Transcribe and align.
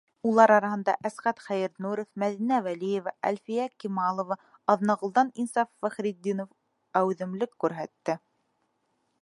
Улар 0.27 0.51
араһында 0.53 0.93
Әсҡәт 1.09 1.41
Хәйернуров, 1.47 2.07
Мәҙинә 2.23 2.61
Вәлиева, 2.69 3.13
Әлфиә 3.31 3.67
Кималова, 3.85 4.39
Аҙнағолдан 4.75 5.31
Инсаф 5.45 5.71
Фәхретдинов 5.85 6.53
әүҙемлек 7.03 7.57
күрһәтте. 7.67 8.19